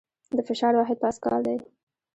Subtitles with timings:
[0.35, 1.57] د فشار واحد پاسکل دی.